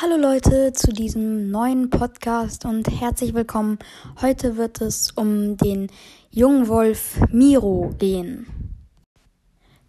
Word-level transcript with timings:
Hallo 0.00 0.16
Leute 0.16 0.72
zu 0.74 0.92
diesem 0.92 1.50
neuen 1.50 1.90
Podcast 1.90 2.64
und 2.64 2.88
herzlich 3.00 3.34
willkommen. 3.34 3.80
Heute 4.22 4.56
wird 4.56 4.80
es 4.80 5.10
um 5.10 5.56
den 5.56 5.90
jungen 6.30 6.68
Wolf 6.68 7.18
Miro 7.32 7.92
gehen. 7.98 8.46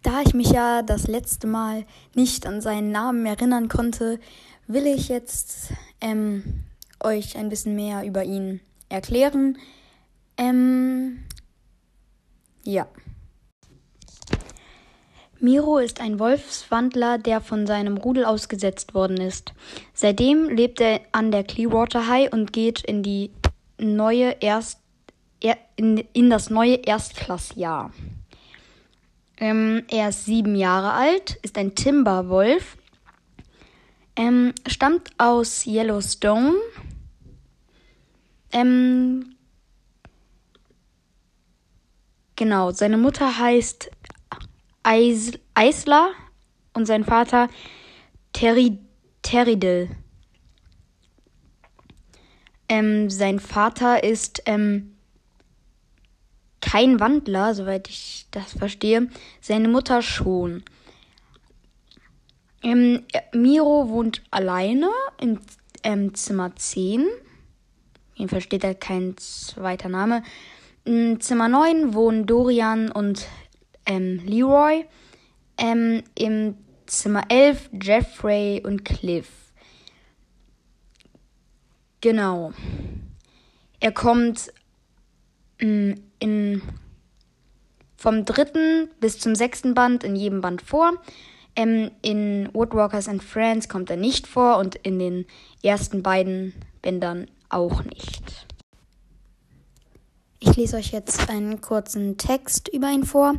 Da 0.02 0.22
ich 0.22 0.34
mich 0.34 0.50
ja 0.50 0.82
das 0.82 1.06
letzte 1.06 1.46
Mal 1.46 1.84
nicht 2.16 2.44
an 2.44 2.60
seinen 2.60 2.90
Namen 2.90 3.24
erinnern 3.24 3.68
konnte, 3.68 4.18
will 4.66 4.88
ich 4.88 5.08
jetzt 5.08 5.72
ähm, 6.00 6.64
euch 6.98 7.38
ein 7.38 7.48
bisschen 7.48 7.76
mehr 7.76 8.04
über 8.04 8.24
ihn 8.24 8.60
erklären. 8.88 9.58
Ähm, 10.36 11.22
ja. 12.64 12.88
Miro 15.40 15.78
ist 15.78 16.00
ein 16.00 16.18
Wolfswandler, 16.18 17.18
der 17.18 17.40
von 17.40 17.66
seinem 17.66 17.96
Rudel 17.96 18.24
ausgesetzt 18.24 18.94
worden 18.94 19.18
ist. 19.18 19.52
Seitdem 19.94 20.48
lebt 20.48 20.80
er 20.80 21.00
an 21.12 21.30
der 21.30 21.44
Clearwater 21.44 22.08
High 22.08 22.32
und 22.32 22.52
geht 22.52 22.84
in 22.84 23.02
die 23.02 23.30
neue 23.78 24.36
Erst 24.40 24.80
in, 25.76 25.96
in 26.12 26.28
das 26.28 26.50
neue 26.50 26.74
Erstklassjahr. 26.74 27.90
Ähm, 29.38 29.84
er 29.88 30.10
ist 30.10 30.26
sieben 30.26 30.54
Jahre 30.54 30.92
alt, 30.92 31.38
ist 31.42 31.56
ein 31.56 31.74
Timberwolf, 31.74 32.76
ähm, 34.16 34.52
stammt 34.66 35.10
aus 35.16 35.66
Yellowstone. 35.66 36.52
Ähm, 38.52 39.36
genau, 42.36 42.72
seine 42.72 42.98
Mutter 42.98 43.38
heißt 43.38 43.90
Eis 44.82 45.32
Eisler 45.54 46.12
und 46.72 46.86
sein 46.86 47.04
Vater 47.04 47.48
Terry 48.32 48.78
Teridel. 49.22 49.90
Ähm, 52.68 53.10
sein 53.10 53.40
Vater 53.40 54.04
ist 54.04 54.42
ähm, 54.46 54.96
kein 56.60 57.00
Wandler, 57.00 57.54
soweit 57.54 57.88
ich 57.88 58.26
das 58.30 58.52
verstehe. 58.52 59.08
Seine 59.40 59.68
Mutter 59.68 60.02
schon. 60.02 60.62
Ähm, 62.62 63.04
Miro 63.32 63.88
wohnt 63.88 64.22
alleine 64.30 64.90
im 65.20 65.40
ähm, 65.82 66.14
Zimmer 66.14 66.54
10. 66.54 67.06
Jedenfalls 68.14 68.44
steht 68.44 68.64
da 68.64 68.74
kein 68.74 69.16
zweiter 69.16 69.88
Name. 69.88 70.22
In 70.84 71.20
Zimmer 71.20 71.48
9 71.48 71.94
wohnen 71.94 72.26
Dorian 72.26 72.90
und 72.90 73.26
ähm, 73.90 74.20
Leroy. 74.24 74.86
Ähm, 75.58 76.04
Im 76.14 76.56
Zimmer 76.86 77.24
11 77.28 77.70
Jeffrey 77.82 78.62
und 78.64 78.84
Cliff. 78.84 79.28
Genau. 82.00 82.52
Er 83.80 83.92
kommt 83.92 84.52
mh, 85.60 85.66
mm, 85.66 85.94
in, 86.20 86.62
vom 87.96 88.24
dritten 88.24 88.88
bis 89.00 89.18
zum 89.18 89.34
sechsten 89.34 89.74
Band 89.74 90.04
in 90.04 90.16
jedem 90.16 90.40
Band 90.40 90.62
vor. 90.62 90.92
Ähm, 91.56 91.90
in 92.02 92.48
Woodwalkers 92.52 93.08
and 93.08 93.22
Friends 93.22 93.68
kommt 93.68 93.90
er 93.90 93.96
nicht 93.96 94.26
vor 94.26 94.58
und 94.58 94.76
in 94.76 94.98
den 94.98 95.26
ersten 95.62 96.02
beiden 96.02 96.54
Bändern 96.80 97.26
auch 97.48 97.82
nicht. 97.84 98.46
Ich 100.38 100.56
lese 100.56 100.76
euch 100.76 100.92
jetzt 100.92 101.28
einen 101.28 101.60
kurzen 101.60 102.16
Text 102.16 102.68
über 102.68 102.88
ihn 102.88 103.04
vor. 103.04 103.34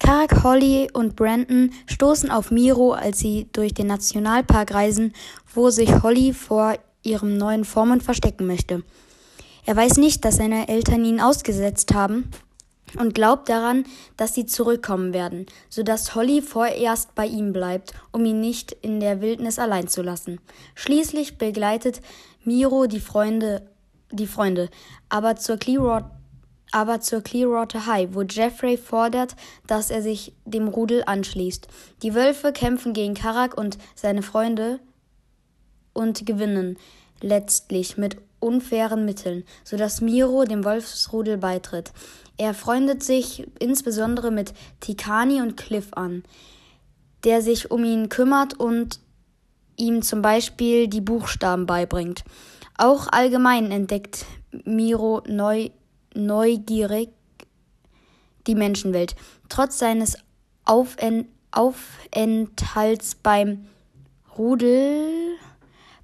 Karak, 0.00 0.42
Holly 0.42 0.88
und 0.92 1.14
Brandon 1.14 1.70
stoßen 1.86 2.30
auf 2.30 2.50
Miro, 2.50 2.92
als 2.92 3.18
sie 3.20 3.46
durch 3.52 3.74
den 3.74 3.86
Nationalpark 3.86 4.72
reisen, 4.72 5.12
wo 5.54 5.68
sich 5.68 6.02
Holly 6.02 6.32
vor 6.32 6.74
ihrem 7.02 7.36
neuen 7.36 7.64
Vormund 7.64 8.02
verstecken 8.02 8.46
möchte. 8.46 8.82
Er 9.66 9.76
weiß 9.76 9.98
nicht, 9.98 10.24
dass 10.24 10.36
seine 10.36 10.68
Eltern 10.68 11.04
ihn 11.04 11.20
ausgesetzt 11.20 11.92
haben 11.94 12.30
und 12.98 13.14
glaubt 13.14 13.50
daran, 13.50 13.84
dass 14.16 14.34
sie 14.34 14.46
zurückkommen 14.46 15.12
werden, 15.12 15.46
so 15.68 15.82
dass 15.82 16.14
Holly 16.14 16.40
vorerst 16.40 17.14
bei 17.14 17.26
ihm 17.26 17.52
bleibt, 17.52 17.92
um 18.10 18.24
ihn 18.24 18.40
nicht 18.40 18.72
in 18.72 19.00
der 19.00 19.20
Wildnis 19.20 19.58
allein 19.58 19.86
zu 19.86 20.02
lassen. 20.02 20.40
Schließlich 20.74 21.36
begleitet 21.36 22.00
Miro 22.42 22.86
die 22.86 23.00
Freunde, 23.00 23.62
die 24.10 24.26
Freunde, 24.26 24.70
aber 25.10 25.36
zur 25.36 25.58
Clearwater 25.58 26.19
aber 26.72 27.00
zur 27.00 27.22
Clearwater 27.22 27.86
High, 27.86 28.10
wo 28.12 28.22
Jeffrey 28.22 28.76
fordert, 28.76 29.36
dass 29.66 29.90
er 29.90 30.02
sich 30.02 30.32
dem 30.44 30.68
Rudel 30.68 31.02
anschließt. 31.04 31.68
Die 32.02 32.14
Wölfe 32.14 32.52
kämpfen 32.52 32.92
gegen 32.92 33.14
Karak 33.14 33.56
und 33.56 33.78
seine 33.94 34.22
Freunde 34.22 34.80
und 35.92 36.24
gewinnen 36.26 36.76
letztlich 37.20 37.96
mit 37.96 38.16
unfairen 38.38 39.04
Mitteln, 39.04 39.44
sodass 39.64 40.00
Miro 40.00 40.44
dem 40.44 40.64
Wolfsrudel 40.64 41.36
beitritt. 41.36 41.92
Er 42.38 42.54
freundet 42.54 43.02
sich 43.02 43.46
insbesondere 43.58 44.30
mit 44.30 44.54
Tikani 44.80 45.42
und 45.42 45.56
Cliff 45.56 45.88
an, 45.92 46.24
der 47.24 47.42
sich 47.42 47.70
um 47.70 47.84
ihn 47.84 48.08
kümmert 48.08 48.58
und 48.58 49.00
ihm 49.76 50.02
zum 50.02 50.22
Beispiel 50.22 50.88
die 50.88 51.02
Buchstaben 51.02 51.66
beibringt. 51.66 52.24
Auch 52.78 53.08
allgemein 53.08 53.70
entdeckt 53.70 54.24
Miro 54.64 55.22
neu 55.26 55.68
neugierig 56.14 57.10
die 58.46 58.54
Menschenwelt. 58.54 59.14
Trotz 59.48 59.78
seines 59.78 60.16
Aufent 60.64 61.26
Aufenthalts 61.52 63.16
beim 63.16 63.66
Rudel 64.38 65.36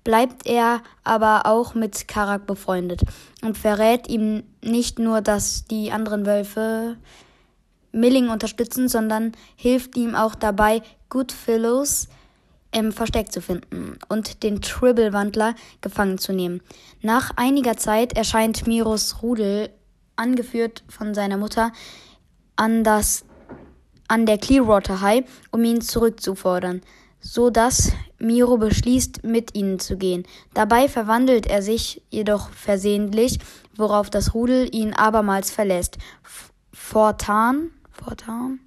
bleibt 0.02 0.46
er 0.46 0.82
aber 1.04 1.46
auch 1.46 1.74
mit 1.74 2.08
Karak 2.08 2.46
befreundet 2.46 3.02
und 3.42 3.56
verrät 3.56 4.08
ihm 4.08 4.42
nicht 4.62 4.98
nur, 4.98 5.20
dass 5.20 5.64
die 5.66 5.92
anderen 5.92 6.26
Wölfe 6.26 6.96
Milling 7.92 8.28
unterstützen, 8.28 8.88
sondern 8.88 9.32
hilft 9.54 9.96
ihm 9.96 10.14
auch 10.14 10.34
dabei, 10.34 10.82
Goodfellows 11.08 12.08
im 12.72 12.92
Versteck 12.92 13.32
zu 13.32 13.40
finden 13.40 13.98
und 14.08 14.42
den 14.42 14.60
Tribble-Wandler 14.60 15.54
gefangen 15.80 16.18
zu 16.18 16.32
nehmen. 16.32 16.60
Nach 17.00 17.30
einiger 17.36 17.76
Zeit 17.76 18.16
erscheint 18.16 18.66
Miros 18.66 19.22
Rudel 19.22 19.70
angeführt 20.16 20.82
von 20.88 21.14
seiner 21.14 21.36
Mutter, 21.36 21.72
an, 22.56 22.84
das, 22.84 23.24
an 24.08 24.26
der 24.26 24.38
Clearwater 24.38 25.00
High, 25.00 25.24
um 25.50 25.64
ihn 25.64 25.80
zurückzufordern, 25.80 26.82
so 27.20 27.50
dass 27.50 27.92
Miro 28.18 28.56
beschließt, 28.56 29.24
mit 29.24 29.54
ihnen 29.54 29.78
zu 29.78 29.96
gehen. 29.96 30.26
Dabei 30.54 30.88
verwandelt 30.88 31.46
er 31.46 31.62
sich 31.62 32.02
jedoch 32.10 32.50
versehentlich, 32.50 33.38
worauf 33.76 34.10
das 34.10 34.34
Rudel 34.34 34.74
ihn 34.74 34.94
abermals 34.94 35.50
verlässt. 35.50 35.98
Fortan, 36.72 37.70
fortan, 37.90 38.60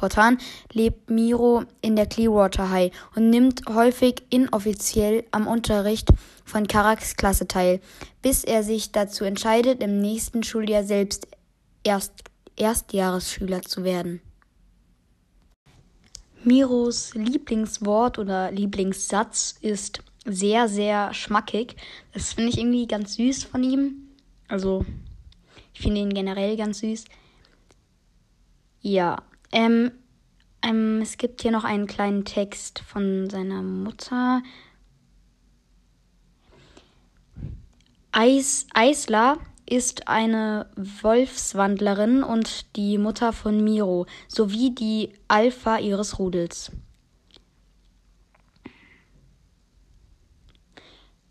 fortan 0.00 0.38
lebt 0.72 1.10
Miro 1.10 1.64
in 1.82 1.94
der 1.94 2.06
Clearwater 2.06 2.70
High 2.70 2.92
und 3.14 3.30
nimmt 3.30 3.62
häufig 3.68 4.22
inoffiziell 4.30 5.24
am 5.30 5.46
Unterricht 5.46 6.08
von 6.44 6.66
Karaks 6.66 7.16
Klasse 7.16 7.46
teil, 7.46 7.80
bis 8.22 8.42
er 8.42 8.64
sich 8.64 8.90
dazu 8.90 9.24
entscheidet, 9.24 9.82
im 9.82 10.00
nächsten 10.00 10.42
Schuljahr 10.42 10.84
selbst 10.84 11.28
Erst 11.82 12.24
Erstjahresschüler 12.56 13.62
zu 13.62 13.84
werden. 13.84 14.20
Miros 16.44 17.14
Lieblingswort 17.14 18.18
oder 18.18 18.50
Lieblingssatz 18.50 19.56
ist 19.62 20.02
sehr, 20.26 20.68
sehr 20.68 21.14
schmackig. 21.14 21.76
Das 22.12 22.34
finde 22.34 22.50
ich 22.50 22.58
irgendwie 22.58 22.86
ganz 22.86 23.14
süß 23.14 23.44
von 23.44 23.62
ihm. 23.62 24.10
Also, 24.48 24.84
ich 25.72 25.80
finde 25.80 26.02
ihn 26.02 26.12
generell 26.12 26.56
ganz 26.56 26.80
süß. 26.80 27.04
Ja, 28.82 29.22
ähm, 29.52 29.92
ähm, 30.62 31.00
es 31.02 31.16
gibt 31.16 31.42
hier 31.42 31.50
noch 31.50 31.64
einen 31.64 31.86
kleinen 31.86 32.24
Text 32.24 32.80
von 32.80 33.30
seiner 33.30 33.62
Mutter. 33.62 34.42
Eis, 38.12 38.66
Eisler 38.74 39.38
ist 39.66 40.08
eine 40.08 40.68
Wolfswandlerin 40.76 42.24
und 42.24 42.76
die 42.76 42.98
Mutter 42.98 43.32
von 43.32 43.62
Miro 43.62 44.06
sowie 44.26 44.74
die 44.74 45.12
Alpha 45.28 45.78
ihres 45.78 46.18
Rudels. 46.18 46.72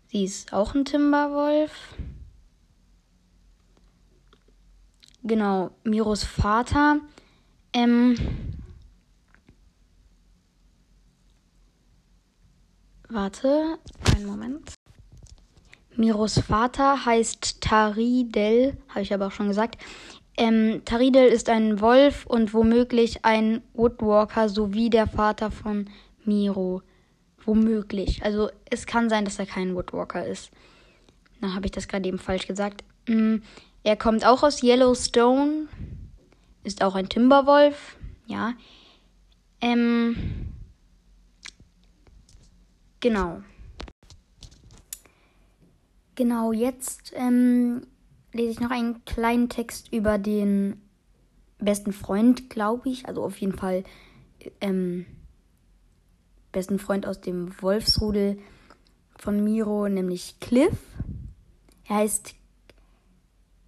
Sie 0.08 0.24
ist 0.24 0.52
auch 0.52 0.74
ein 0.74 0.84
Timberwolf. 0.84 1.94
Genau, 5.22 5.70
Miros 5.84 6.24
Vater. 6.24 7.00
Ähm, 7.72 8.16
warte, 13.08 13.78
einen 14.14 14.26
Moment. 14.26 14.74
Miros 15.96 16.38
Vater 16.38 17.04
heißt 17.04 17.60
Taridel, 17.60 18.76
habe 18.88 19.02
ich 19.02 19.12
aber 19.12 19.28
auch 19.28 19.32
schon 19.32 19.48
gesagt. 19.48 19.78
Ähm, 20.36 20.82
Taridel 20.84 21.26
ist 21.26 21.48
ein 21.48 21.80
Wolf 21.80 22.24
und 22.26 22.54
womöglich 22.54 23.24
ein 23.24 23.62
Woodwalker 23.74 24.48
sowie 24.48 24.88
der 24.88 25.06
Vater 25.06 25.50
von 25.50 25.90
Miro. 26.24 26.82
Womöglich. 27.44 28.24
Also 28.24 28.50
es 28.70 28.86
kann 28.86 29.08
sein, 29.08 29.24
dass 29.24 29.38
er 29.38 29.46
kein 29.46 29.74
Woodwalker 29.74 30.26
ist. 30.26 30.50
Na, 31.40 31.54
habe 31.54 31.66
ich 31.66 31.72
das 31.72 31.88
gerade 31.88 32.08
eben 32.08 32.18
falsch 32.18 32.46
gesagt. 32.46 32.84
Mm, 33.08 33.36
er 33.82 33.96
kommt 33.96 34.24
auch 34.24 34.42
aus 34.42 34.62
Yellowstone. 34.62 35.68
Ist 36.62 36.82
auch 36.82 36.94
ein 36.94 37.08
Timberwolf. 37.08 37.96
Ja. 38.26 38.54
Ähm. 39.60 40.16
Genau. 43.00 43.42
Genau, 46.14 46.52
jetzt 46.52 47.12
ähm, 47.16 47.86
lese 48.32 48.50
ich 48.50 48.60
noch 48.60 48.70
einen 48.70 49.04
kleinen 49.06 49.48
Text 49.48 49.90
über 49.90 50.18
den 50.18 50.82
besten 51.58 51.92
Freund, 51.92 52.50
glaube 52.50 52.90
ich. 52.90 53.06
Also 53.06 53.24
auf 53.24 53.38
jeden 53.38 53.56
Fall 53.56 53.84
ähm, 54.60 55.06
besten 56.52 56.78
Freund 56.78 57.06
aus 57.06 57.20
dem 57.20 57.50
Wolfsrudel 57.62 58.38
von 59.16 59.42
Miro, 59.42 59.88
nämlich 59.88 60.40
Cliff. 60.40 60.78
Er 61.88 61.96
heißt 61.96 62.34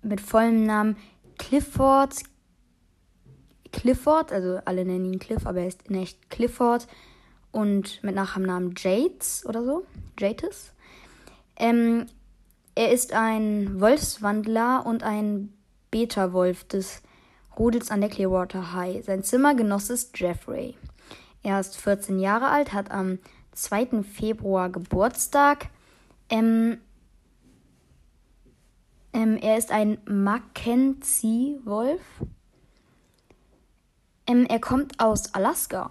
mit 0.02 0.20
vollem 0.20 0.64
Namen 0.66 0.96
Clifford. 1.38 2.16
Clifford, 3.72 4.32
also 4.32 4.60
alle 4.64 4.84
nennen 4.84 5.06
ihn 5.06 5.18
Cliff, 5.18 5.46
aber 5.46 5.60
er 5.60 5.68
ist 5.68 5.88
in 5.88 5.96
echt 5.96 6.30
Clifford. 6.30 6.86
Und 7.50 8.02
mit 8.02 8.14
Nachnamen 8.14 8.74
Jates 8.76 9.44
oder 9.44 9.64
so. 9.64 9.84
Jates. 10.18 10.72
Ähm, 11.56 12.06
er 12.74 12.90
ist 12.92 13.12
ein 13.12 13.80
Wolfswandler 13.80 14.86
und 14.86 15.02
ein 15.02 15.52
Beta-Wolf 15.90 16.64
des 16.64 17.02
Rudels 17.58 17.90
an 17.90 18.00
der 18.00 18.08
Clearwater 18.08 18.72
High. 18.72 19.04
Sein 19.04 19.22
Zimmergenoss 19.22 19.90
ist 19.90 20.18
Jeffrey. 20.18 20.76
Er 21.42 21.60
ist 21.60 21.76
14 21.76 22.18
Jahre 22.18 22.48
alt, 22.48 22.72
hat 22.72 22.90
am 22.90 23.18
2. 23.52 24.02
Februar 24.02 24.70
Geburtstag. 24.70 25.68
Ähm, 26.30 26.78
ähm, 29.12 29.36
er 29.36 29.58
ist 29.58 29.70
ein 29.70 29.98
Mackenzie-Wolf. 30.06 32.00
Ähm, 34.26 34.46
er 34.46 34.60
kommt 34.60 35.00
aus 35.00 35.34
Alaska. 35.34 35.90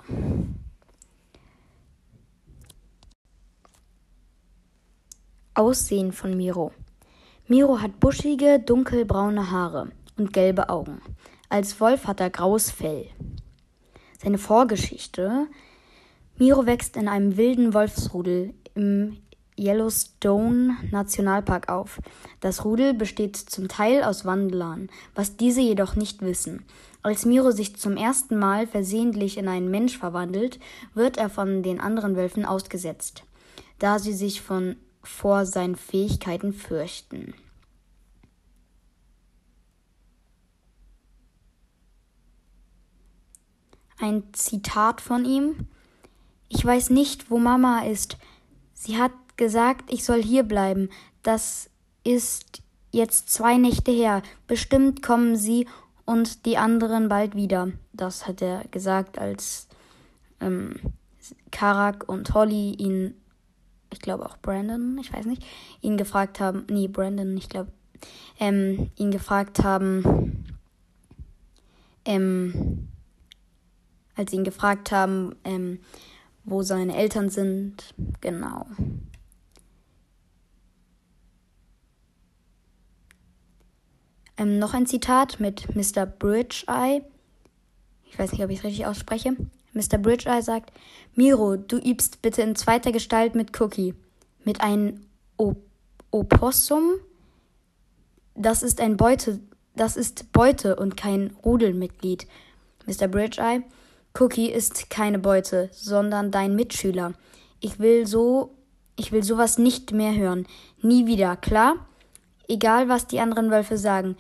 Aussehen 5.53 6.13
von 6.13 6.37
Miro. 6.37 6.71
Miro 7.47 7.81
hat 7.81 7.99
buschige, 7.99 8.59
dunkelbraune 8.59 9.51
Haare 9.51 9.91
und 10.17 10.31
gelbe 10.31 10.69
Augen. 10.69 11.01
Als 11.49 11.81
Wolf 11.81 12.07
hat 12.07 12.21
er 12.21 12.29
graues 12.29 12.71
Fell. 12.71 13.07
Seine 14.23 14.37
Vorgeschichte. 14.37 15.47
Miro 16.37 16.65
wächst 16.65 16.95
in 16.95 17.09
einem 17.09 17.35
wilden 17.35 17.73
Wolfsrudel 17.73 18.53
im 18.75 19.17
Yellowstone 19.59 20.77
Nationalpark 20.91 21.69
auf. 21.69 21.99
Das 22.39 22.63
Rudel 22.63 22.93
besteht 22.93 23.35
zum 23.35 23.67
Teil 23.67 24.03
aus 24.03 24.25
Wandlern, 24.25 24.89
was 25.13 25.35
diese 25.35 25.61
jedoch 25.61 25.95
nicht 25.95 26.21
wissen. 26.21 26.65
Als 27.03 27.25
Miro 27.25 27.51
sich 27.51 27.75
zum 27.77 27.97
ersten 27.97 28.37
Mal 28.37 28.67
versehentlich 28.67 29.37
in 29.37 29.47
einen 29.47 29.71
Mensch 29.71 29.97
verwandelt, 29.97 30.59
wird 30.93 31.17
er 31.17 31.29
von 31.29 31.63
den 31.63 31.79
anderen 31.79 32.15
Wölfen 32.15 32.45
ausgesetzt, 32.45 33.23
da 33.79 33.97
sie 33.97 34.13
sich 34.13 34.41
von 34.41 34.75
vor 35.03 35.47
seinen 35.47 35.75
Fähigkeiten 35.75 36.53
fürchten. 36.53 37.33
Ein 43.99 44.23
Zitat 44.33 45.01
von 45.01 45.25
ihm. 45.25 45.67
Ich 46.49 46.63
weiß 46.63 46.89
nicht, 46.89 47.29
wo 47.29 47.37
Mama 47.37 47.83
ist. 47.85 48.17
Sie 48.73 48.97
hat 48.97 49.11
gesagt, 49.37 49.91
ich 49.91 50.03
soll 50.03 50.21
hier 50.21 50.43
bleiben. 50.43 50.89
Das 51.23 51.69
ist 52.03 52.61
jetzt 52.91 53.29
zwei 53.29 53.57
Nächte 53.57 53.91
her. 53.91 54.23
Bestimmt 54.47 55.01
kommen 55.01 55.35
sie 55.35 55.67
und 56.11 56.45
die 56.45 56.57
anderen 56.57 57.09
bald 57.09 57.35
wieder. 57.35 57.71
Das 57.93 58.27
hat 58.27 58.41
er 58.41 58.65
gesagt, 58.71 59.17
als 59.17 59.67
ähm, 60.39 60.75
Karak 61.51 62.07
und 62.07 62.33
Holly 62.33 62.73
ihn 62.73 63.15
ich 63.91 63.99
glaube 63.99 64.25
auch 64.25 64.37
Brandon, 64.37 64.97
ich 64.99 65.13
weiß 65.13 65.25
nicht, 65.25 65.45
ihn 65.81 65.97
gefragt 65.97 66.39
haben, 66.39 66.65
nee, 66.69 66.87
Brandon, 66.87 67.37
ich 67.37 67.49
glaube, 67.49 67.71
ähm, 68.39 68.89
ihn 68.95 69.11
gefragt 69.11 69.63
haben, 69.63 70.45
ähm, 72.05 72.87
als 74.15 74.33
ihn 74.33 74.43
gefragt 74.43 74.91
haben, 74.91 75.35
ähm, 75.43 75.79
wo 76.43 76.63
seine 76.63 76.95
Eltern 76.95 77.29
sind, 77.29 77.93
genau. 78.21 78.65
Ähm, 84.37 84.59
noch 84.59 84.73
ein 84.73 84.85
Zitat 84.85 85.39
mit 85.39 85.75
Mr. 85.75 86.05
Bridge-Eye. 86.05 87.03
Ich 88.05 88.19
weiß 88.19 88.31
nicht, 88.31 88.43
ob 88.43 88.49
ich 88.49 88.59
es 88.59 88.63
richtig 88.63 88.85
ausspreche. 88.85 89.35
Mr. 89.73 89.97
Bridge-Eye 89.97 90.41
sagt, 90.41 90.71
Miro, 91.15 91.55
du 91.55 91.77
übst 91.77 92.21
bitte 92.21 92.41
in 92.41 92.55
zweiter 92.55 92.91
Gestalt 92.91 93.35
mit 93.35 93.59
Cookie. 93.59 93.93
Mit 94.43 94.61
einem 94.61 95.01
o 95.37 95.55
Opossum? 96.11 96.95
Das 98.35 98.63
ist 98.63 98.81
ein 98.81 98.97
Beute, 98.97 99.39
das 99.75 99.95
ist 99.95 100.31
Beute 100.33 100.75
und 100.75 100.97
kein 100.97 101.35
Rudelmitglied. 101.45 102.27
Mr. 102.85 103.07
Bridge-Eye, 103.07 103.63
Cookie 104.19 104.49
ist 104.49 104.89
keine 104.89 105.19
Beute, 105.19 105.69
sondern 105.71 106.31
dein 106.31 106.55
Mitschüler. 106.55 107.13
Ich 107.59 107.79
will 107.79 108.05
so, 108.05 108.55
ich 108.97 109.11
will 109.11 109.23
sowas 109.23 109.57
nicht 109.57 109.93
mehr 109.93 110.15
hören. 110.15 110.47
Nie 110.81 111.05
wieder, 111.05 111.37
klar? 111.37 111.85
Egal, 112.47 112.89
was 112.89 113.07
die 113.07 113.19
anderen 113.19 113.51
Wölfe 113.51 113.77
sagen. 113.77 114.15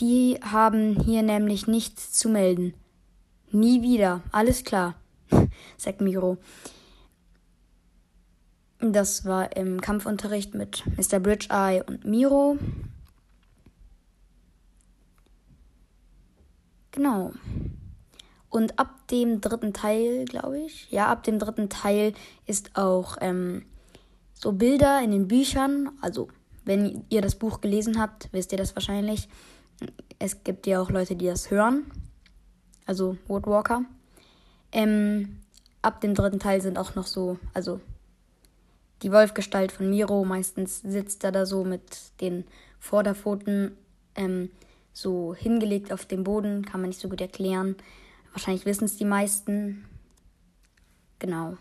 Die 0.00 0.38
haben 0.42 1.00
hier 1.00 1.22
nämlich 1.22 1.66
nichts 1.66 2.12
zu 2.12 2.28
melden. 2.28 2.74
Nie 3.50 3.82
wieder, 3.82 4.20
alles 4.30 4.62
klar, 4.64 4.94
sagt 5.76 6.00
Miro. 6.00 6.38
Das 8.80 9.24
war 9.24 9.56
im 9.56 9.80
Kampfunterricht 9.80 10.54
mit 10.54 10.84
Mr. 10.96 11.18
Bridge-Eye 11.18 11.82
und 11.84 12.04
Miro. 12.04 12.58
Genau. 16.92 17.32
Und 18.50 18.78
ab 18.78 19.08
dem 19.08 19.40
dritten 19.40 19.72
Teil, 19.72 20.24
glaube 20.24 20.60
ich, 20.60 20.90
ja, 20.90 21.08
ab 21.08 21.22
dem 21.24 21.38
dritten 21.38 21.68
Teil 21.68 22.14
ist 22.46 22.76
auch 22.76 23.16
ähm, 23.20 23.64
so 24.32 24.52
Bilder 24.52 25.02
in 25.02 25.10
den 25.10 25.28
Büchern. 25.28 25.90
Also, 26.00 26.28
wenn 26.68 27.04
ihr 27.08 27.22
das 27.22 27.34
Buch 27.34 27.60
gelesen 27.60 28.00
habt, 28.00 28.28
wisst 28.30 28.52
ihr 28.52 28.58
das 28.58 28.76
wahrscheinlich. 28.76 29.28
Es 30.20 30.44
gibt 30.44 30.68
ja 30.68 30.80
auch 30.80 30.90
Leute, 30.90 31.16
die 31.16 31.26
das 31.26 31.50
hören 31.50 31.90
also 32.88 33.18
Woodwalker. 33.28 33.84
Ähm, 34.72 35.36
ab 35.82 36.00
dem 36.00 36.14
dritten 36.14 36.40
Teil 36.40 36.60
sind 36.60 36.78
auch 36.78 36.94
noch 36.94 37.06
so, 37.06 37.38
also 37.54 37.80
die 39.02 39.12
Wolfgestalt 39.12 39.70
von 39.70 39.90
Miro. 39.90 40.24
Meistens 40.24 40.80
sitzt 40.80 41.22
er 41.22 41.30
da 41.30 41.46
so 41.46 41.64
mit 41.64 41.82
den 42.20 42.44
Vorderpfoten 42.80 43.76
ähm, 44.16 44.50
so 44.92 45.34
hingelegt 45.34 45.92
auf 45.92 46.06
dem 46.06 46.24
Boden. 46.24 46.64
Kann 46.64 46.80
man 46.80 46.88
nicht 46.88 47.00
so 47.00 47.08
gut 47.08 47.20
erklären. 47.20 47.76
Wahrscheinlich 48.32 48.64
wissen 48.64 48.84
es 48.84 48.96
die 48.96 49.04
meisten. 49.04 49.84
Genau. 51.18 51.58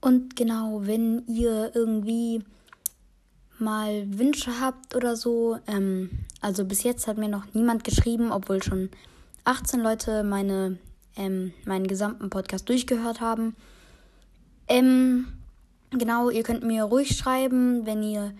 Und 0.00 0.34
genau, 0.34 0.80
wenn 0.82 1.24
ihr 1.26 1.70
irgendwie 1.74 2.42
mal 3.60 4.06
Wünsche 4.18 4.60
habt 4.60 4.94
oder 4.94 5.16
so, 5.16 5.58
ähm, 5.66 6.10
also 6.40 6.64
bis 6.64 6.82
jetzt 6.82 7.06
hat 7.06 7.18
mir 7.18 7.28
noch 7.28 7.44
niemand 7.54 7.84
geschrieben, 7.84 8.32
obwohl 8.32 8.62
schon 8.62 8.90
18 9.44 9.80
Leute 9.80 10.22
meine, 10.22 10.78
ähm, 11.16 11.52
meinen 11.64 11.86
gesamten 11.86 12.30
Podcast 12.30 12.68
durchgehört 12.68 13.20
haben. 13.20 13.54
Ähm, 14.68 15.26
genau, 15.90 16.30
ihr 16.30 16.42
könnt 16.42 16.64
mir 16.64 16.84
ruhig 16.84 17.16
schreiben, 17.16 17.86
wenn 17.86 18.02
ihr 18.02 18.32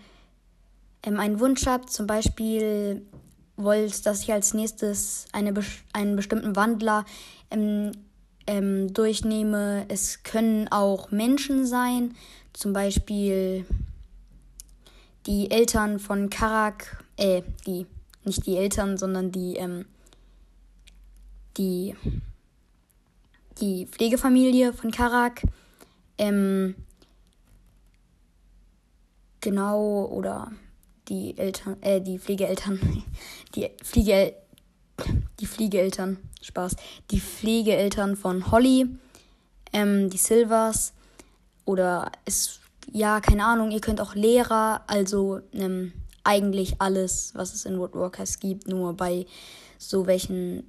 ähm, 1.03 1.19
einen 1.19 1.41
Wunsch 1.41 1.67
habt. 1.67 1.91
Zum 1.91 2.07
Beispiel 2.07 3.03
wollt, 3.57 4.07
dass 4.07 4.23
ich 4.23 4.33
als 4.33 4.55
nächstes 4.55 5.27
eine, 5.33 5.53
einen 5.93 6.17
bestimmten 6.17 6.57
Wandler 6.57 7.05
ähm, 7.51 7.93
ähm, 8.47 8.93
durchnehme. 8.93 9.85
Es 9.89 10.23
können 10.23 10.69
auch 10.69 11.11
Menschen 11.11 11.67
sein, 11.67 12.15
zum 12.53 12.73
Beispiel 12.73 13.67
die 15.27 15.51
Eltern 15.51 15.99
von 15.99 16.31
Karak, 16.31 17.05
äh, 17.17 17.43
die, 17.67 17.87
nicht 18.25 18.47
die 18.47 18.57
Eltern, 18.57 18.97
sondern 18.97 19.33
die, 19.33 19.57
ähm, 19.57 19.87
die, 21.57 21.95
die 23.61 23.87
Pflegefamilie 23.87 24.73
von 24.73 24.91
Karak. 24.91 25.43
Ähm, 26.19 26.75
genau, 29.41 30.07
oder 30.07 30.53
die 31.09 31.37
Eltern, 31.37 31.83
äh, 31.83 32.01
die 32.01 32.19
Pflegeeltern, 32.19 33.05
die 33.55 33.69
Pflege, 33.83 34.35
die 35.39 35.47
Pflegeeltern, 35.47 36.19
Spaß, 36.43 36.77
die 37.11 37.21
Pflegeeltern 37.21 38.17
von 38.17 38.51
Holly, 38.51 38.87
ähm, 39.73 40.11
die 40.11 40.19
Silvers, 40.19 40.93
oder 41.65 42.11
es, 42.25 42.60
ja, 42.93 43.21
keine 43.21 43.45
Ahnung, 43.45 43.71
ihr 43.71 43.81
könnt 43.81 44.01
auch 44.01 44.15
Lehrer, 44.15 44.83
also 44.87 45.41
ähm, 45.53 45.93
eigentlich 46.25 46.81
alles, 46.81 47.33
was 47.35 47.55
es 47.55 47.65
in 47.65 47.79
Woodwalkers 47.79 48.41
gibt, 48.41 48.69
nur 48.69 48.95
bei 48.95 49.27
so 49.79 50.07
welchen 50.07 50.65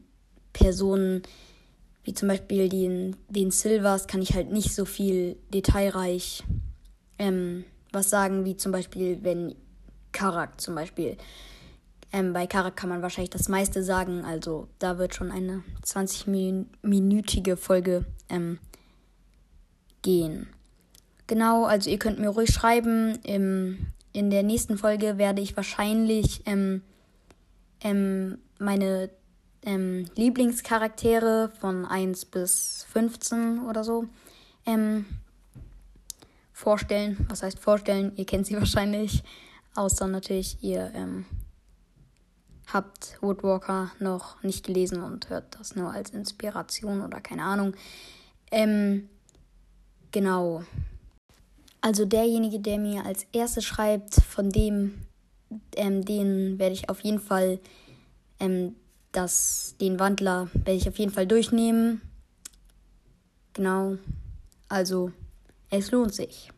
Personen, 0.54 1.24
wie 2.04 2.14
zum 2.14 2.28
Beispiel 2.28 2.70
den, 2.70 3.16
den 3.30 3.52
Silvers, 3.52 4.08
kann 4.08 4.22
ich 4.22 4.34
halt 4.34 4.52
nicht 4.52 4.74
so 4.74 4.86
viel 4.86 5.38
detailreich 5.54 6.44
ähm, 7.20 7.66
was 7.92 8.10
sagen, 8.10 8.46
wie 8.46 8.58
zum 8.58 8.72
Beispiel, 8.72 9.20
wenn 9.22 9.56
Karak 10.12 10.60
zum 10.60 10.76
Beispiel. 10.76 11.18
Ähm, 12.12 12.34
bei 12.34 12.48
Karak 12.48 12.76
kann 12.76 12.90
man 12.90 13.02
wahrscheinlich 13.02 13.30
das 13.30 13.48
meiste 13.48 13.84
sagen, 13.84 14.26
also 14.26 14.68
da 14.80 14.98
wird 14.98 15.16
schon 15.16 15.32
eine 15.32 15.64
20-minütige 15.86 17.56
Folge 17.56 18.06
ähm, 18.30 18.60
gehen. 20.02 20.48
Genau, 21.32 21.64
also 21.64 21.90
ihr 21.90 21.98
könnt 21.98 22.20
mir 22.20 22.28
ruhig 22.28 22.54
schreiben. 22.54 23.18
Im, 23.24 23.88
in 24.12 24.30
der 24.32 24.44
nächsten 24.44 24.78
Folge 24.78 25.18
werde 25.18 25.42
ich 25.42 25.56
wahrscheinlich 25.56 26.44
ähm, 26.46 26.82
ähm, 27.80 28.38
meine 28.60 29.10
ähm, 29.64 30.08
Lieblingscharaktere 30.18 31.50
von 31.58 31.86
1 31.86 32.26
bis 32.26 32.86
15 32.92 33.62
oder 33.62 33.86
so 33.86 34.08
ähm, 34.66 35.06
vorstellen. 36.52 37.26
Was 37.30 37.44
heißt 37.44 37.60
vorstellen? 37.60 38.12
Ihr 38.18 38.26
kennt 38.26 38.46
sie 38.46 38.56
wahrscheinlich. 38.58 39.24
Außer 39.74 40.08
natürlich, 40.08 40.62
ihr 40.62 40.92
ähm, 40.94 41.24
habt 42.74 43.18
Woodwalker 43.22 43.90
noch 44.00 44.44
nicht 44.44 44.66
gelesen 44.66 45.02
und 45.02 45.30
hört 45.30 45.58
das 45.58 45.78
nur 45.78 45.94
als 45.94 46.10
Inspiration 46.10 47.02
oder 47.02 47.22
keine 47.22 47.44
Ahnung. 47.44 47.74
Ähm, 48.52 49.08
genau. 50.12 50.66
Also 51.82 52.06
derjenige, 52.06 52.60
der 52.60 52.78
mir 52.78 53.06
als 53.06 53.26
erstes 53.34 53.66
schreibt, 53.66 54.16
von 54.16 54.50
dem, 54.50 55.02
ähm, 55.76 56.06
den 56.06 56.60
werde 56.60 56.74
ich 56.74 56.90
auf 56.90 57.02
jeden 57.02 57.20
Fall 57.20 57.60
ähm, 58.40 58.76
das, 59.12 59.76
den 59.82 60.00
Wandler 60.00 60.50
werde 60.54 60.74
ich 60.74 60.88
auf 60.88 60.98
jeden 61.00 61.12
Fall 61.12 61.28
durchnehmen. 61.28 62.02
Genau. 63.54 63.98
Also, 64.70 65.12
es 65.70 65.92
lohnt 65.92 66.14
sich. 66.14 66.52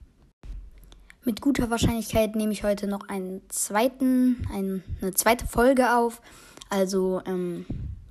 Mit 1.26 1.42
guter 1.42 1.70
Wahrscheinlichkeit 1.70 2.36
nehme 2.36 2.52
ich 2.52 2.64
heute 2.64 2.86
noch 2.86 3.08
einen 3.08 3.42
zweiten, 3.50 4.46
ein, 4.52 4.84
eine 5.02 5.14
zweite 5.14 5.48
Folge 5.48 5.96
auf. 5.96 6.22
Also 6.70 7.22
ähm, 7.26 7.66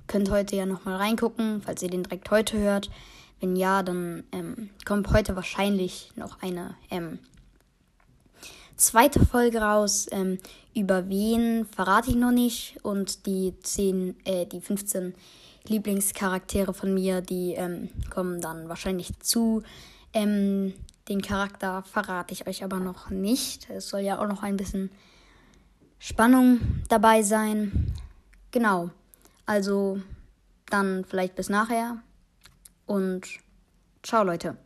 könnt 0.07 0.31
heute 0.31 0.55
ja 0.55 0.65
nochmal 0.65 0.95
reingucken, 0.95 1.61
falls 1.61 1.81
ihr 1.83 1.89
den 1.89 2.03
direkt 2.03 2.31
heute 2.31 2.57
hört. 2.57 2.89
Wenn 3.43 3.57
ja, 3.57 3.83
dann 3.83 4.23
ähm, 4.31 4.69
kommt 4.85 5.09
heute 5.09 5.35
wahrscheinlich 5.35 6.13
noch 6.15 6.41
eine 6.41 6.75
ähm, 6.89 7.19
zweite 8.77 9.25
Folge 9.25 9.59
raus. 9.59 10.07
Ähm, 10.11 10.37
über 10.73 11.09
wen 11.09 11.65
verrate 11.65 12.11
ich 12.11 12.15
noch 12.15 12.31
nicht. 12.31 12.77
Und 12.83 13.25
die 13.25 13.53
10, 13.61 14.15
äh, 14.23 14.45
die 14.45 14.61
15 14.61 15.13
Lieblingscharaktere 15.67 16.73
von 16.73 16.93
mir, 16.93 17.19
die 17.19 17.55
ähm, 17.55 17.89
kommen 18.09 18.39
dann 18.39 18.69
wahrscheinlich 18.69 19.19
zu. 19.19 19.61
Ähm, 20.13 20.73
den 21.09 21.21
Charakter 21.21 21.83
verrate 21.83 22.33
ich 22.33 22.47
euch 22.47 22.63
aber 22.63 22.79
noch 22.79 23.09
nicht. 23.09 23.69
Es 23.69 23.89
soll 23.89 23.99
ja 23.99 24.19
auch 24.21 24.27
noch 24.29 24.43
ein 24.43 24.55
bisschen 24.55 24.89
Spannung 25.99 26.61
dabei 26.87 27.23
sein. 27.23 27.93
Genau. 28.51 28.89
Also 29.45 29.99
dann 30.67 31.03
vielleicht 31.03 31.35
bis 31.35 31.49
nachher. 31.49 31.97
Und 32.85 33.39
ciao 34.03 34.23
Leute. 34.23 34.57